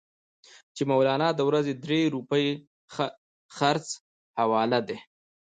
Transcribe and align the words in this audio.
چې 0.75 0.81
مولنا 0.89 1.29
ته 1.31 1.35
د 1.37 1.41
ورځې 1.49 1.73
درې 1.83 1.99
روپۍ 2.13 2.47
خرڅ 3.55 3.87
حواله 4.37 4.79
دي. 4.87 4.97